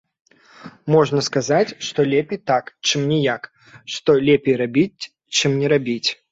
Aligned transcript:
Можна 0.93 1.19
сказаць, 1.27 1.75
што 1.89 1.99
лепей 2.15 2.41
так, 2.53 2.73
чым 2.87 3.01
ніяк, 3.13 3.43
што 3.99 4.19
лепей 4.31 4.61
рабіць, 4.65 5.03
чым 5.41 5.51
не 5.63 5.67
рабіць. 5.79 6.09